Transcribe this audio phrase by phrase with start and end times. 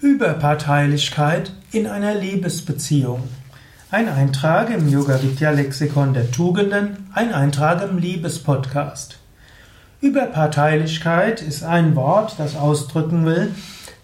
[0.00, 3.24] Überparteilichkeit in einer Liebesbeziehung.
[3.90, 9.18] Ein Eintrag im Yoga Vidya Lexikon der Tugenden, ein Eintrag im Liebespodcast.
[10.00, 13.52] Überparteilichkeit ist ein Wort, das ausdrücken will,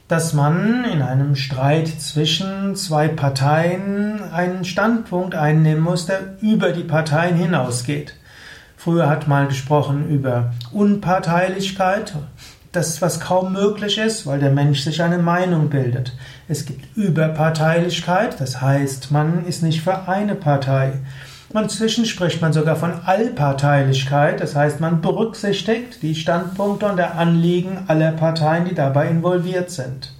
[0.08, 6.82] dass man in einem Streit zwischen zwei Parteien einen Standpunkt einnehmen muss, der über die
[6.82, 8.16] Parteien hinausgeht.
[8.76, 12.14] Früher hat man gesprochen über Unparteilichkeit
[12.76, 16.12] das, was kaum möglich ist, weil der Mensch sich eine Meinung bildet.
[16.48, 20.94] Es gibt Überparteilichkeit, das heißt, man ist nicht für eine Partei.
[21.52, 27.84] Inzwischen spricht man sogar von Allparteilichkeit, das heißt, man berücksichtigt die Standpunkte und der Anliegen
[27.86, 30.12] aller Parteien, die dabei involviert sind.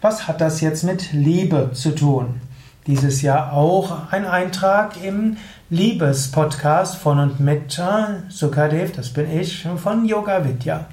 [0.00, 2.40] Was hat das jetzt mit Liebe zu tun?
[2.86, 5.36] Dieses Jahr auch ein Eintrag im
[5.70, 10.86] Liebespodcast von und mit äh, Sukadev, das bin ich, von Yoga Vidya.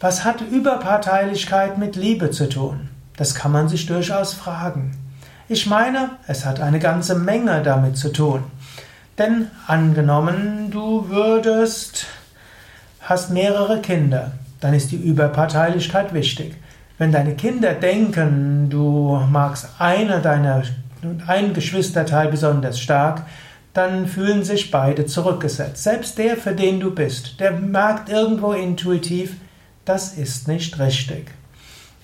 [0.00, 2.88] Was hat Überparteilichkeit mit Liebe zu tun?
[3.16, 4.96] Das kann man sich durchaus fragen.
[5.48, 8.44] Ich meine, es hat eine ganze Menge damit zu tun.
[9.18, 12.06] Denn angenommen, du würdest,
[13.00, 16.54] hast mehrere Kinder, dann ist die Überparteilichkeit wichtig.
[16.98, 20.62] Wenn deine Kinder denken, du magst eine deiner,
[21.26, 23.22] ein Geschwisterteil besonders stark,
[23.74, 25.82] dann fühlen sich beide zurückgesetzt.
[25.82, 29.34] Selbst der, für den du bist, der merkt irgendwo intuitiv,
[29.88, 31.30] das ist nicht richtig.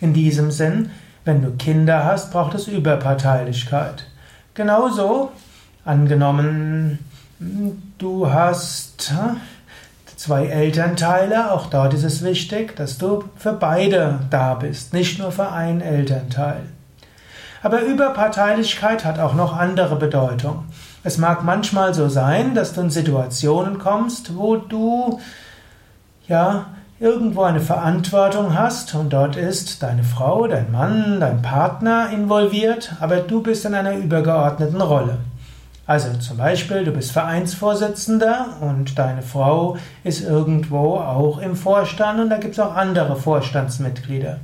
[0.00, 0.90] In diesem Sinn,
[1.24, 4.06] wenn du Kinder hast, braucht es Überparteilichkeit.
[4.54, 5.32] Genauso,
[5.84, 6.98] angenommen,
[7.98, 9.12] du hast
[10.16, 15.32] zwei Elternteile, auch dort ist es wichtig, dass du für beide da bist, nicht nur
[15.32, 16.62] für ein Elternteil.
[17.62, 20.66] Aber Überparteilichkeit hat auch noch andere Bedeutung.
[21.02, 25.20] Es mag manchmal so sein, dass du in Situationen kommst, wo du
[26.28, 26.66] ja
[27.04, 33.18] irgendwo eine Verantwortung hast und dort ist deine Frau, dein Mann, dein Partner involviert, aber
[33.18, 35.18] du bist in einer übergeordneten Rolle.
[35.86, 42.30] Also zum Beispiel, du bist Vereinsvorsitzender und deine Frau ist irgendwo auch im Vorstand und
[42.30, 44.38] da gibt es auch andere Vorstandsmitglieder.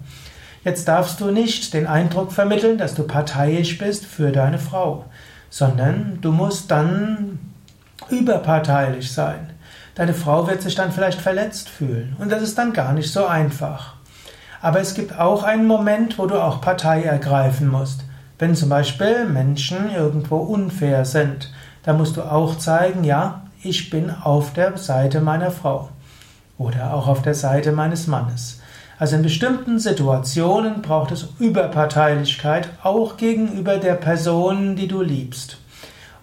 [0.62, 5.06] Jetzt darfst du nicht den Eindruck vermitteln, dass du parteiisch bist für deine Frau,
[5.48, 7.38] sondern du musst dann
[8.10, 9.49] überparteilich sein.
[10.00, 13.26] Deine Frau wird sich dann vielleicht verletzt fühlen und das ist dann gar nicht so
[13.26, 13.96] einfach.
[14.62, 18.04] Aber es gibt auch einen Moment, wo du auch Partei ergreifen musst.
[18.38, 21.52] Wenn zum Beispiel Menschen irgendwo unfair sind,
[21.82, 25.90] da musst du auch zeigen, ja, ich bin auf der Seite meiner Frau
[26.56, 28.62] oder auch auf der Seite meines Mannes.
[28.98, 35.59] Also in bestimmten Situationen braucht es Überparteilichkeit auch gegenüber der Person, die du liebst.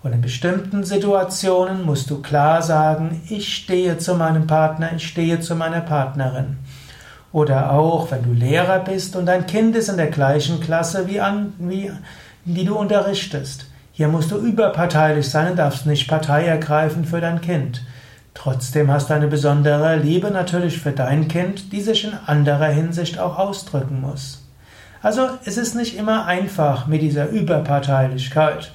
[0.08, 5.42] Und in bestimmten Situationen musst du klar sagen, ich stehe zu meinem Partner, ich stehe
[5.42, 6.56] zu meiner Partnerin.
[7.34, 11.20] Oder auch, wenn du Lehrer bist und dein Kind ist in der gleichen Klasse wie,
[11.20, 11.92] an, wie
[12.46, 13.66] die du unterrichtest.
[13.92, 17.82] Hier musst du überparteilich sein und darfst nicht Partei ergreifen für dein Kind.
[18.34, 23.20] Trotzdem hast du eine besondere Liebe natürlich für dein Kind, die sich in anderer Hinsicht
[23.20, 24.42] auch ausdrücken muss.
[25.02, 28.72] Also es ist nicht immer einfach mit dieser Überparteilichkeit.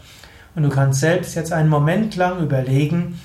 [0.54, 3.18] Und du kannst selbst jetzt einen Moment lang überlegen,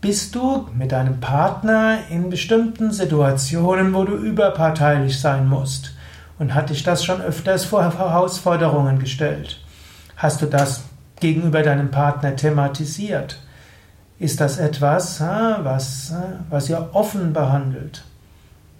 [0.00, 5.94] bist du mit deinem Partner in bestimmten Situationen, wo du überparteilich sein musst?
[6.38, 9.60] Und hat dich das schon öfters vor Herausforderungen gestellt?
[10.16, 10.84] Hast du das
[11.20, 13.40] gegenüber deinem Partner thematisiert?
[14.18, 16.14] Ist das etwas, was,
[16.48, 18.02] was ihr offen behandelt?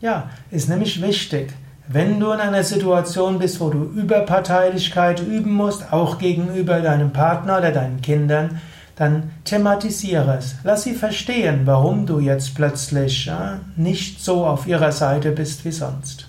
[0.01, 1.53] Ja, ist nämlich wichtig.
[1.89, 7.59] Wenn du in einer Situation bist, wo du Überparteilichkeit üben musst, auch gegenüber deinem Partner
[7.59, 8.61] oder deinen Kindern,
[8.97, 10.57] dann thematisiere es.
[10.65, 15.71] Lass sie verstehen, warum du jetzt plötzlich ja, nicht so auf ihrer Seite bist wie
[15.71, 16.29] sonst.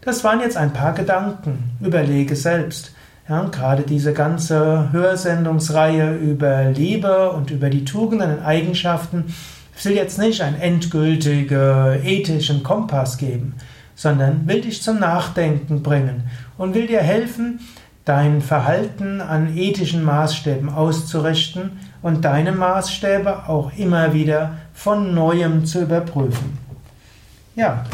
[0.00, 1.76] Das waren jetzt ein paar Gedanken.
[1.80, 2.92] Überlege selbst.
[3.28, 9.34] Ja, gerade diese ganze Hörsendungsreihe über Liebe und über die Tugenden und Eigenschaften
[9.84, 13.54] will jetzt nicht einen endgültigen ethischen Kompass geben
[14.02, 16.24] sondern will dich zum Nachdenken bringen
[16.58, 17.60] und will dir helfen,
[18.04, 25.82] dein Verhalten an ethischen Maßstäben auszurichten und deine Maßstäbe auch immer wieder von neuem zu
[25.82, 26.58] überprüfen.
[27.54, 27.84] Ja,